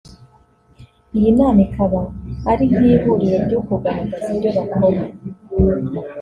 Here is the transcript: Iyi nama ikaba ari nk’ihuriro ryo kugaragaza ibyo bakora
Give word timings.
Iyi 1.17 1.29
nama 1.37 1.59
ikaba 1.65 1.99
ari 2.51 2.63
nk’ihuriro 2.71 3.37
ryo 3.45 3.59
kugaragaza 3.67 4.27
ibyo 4.35 4.49
bakora 4.57 5.01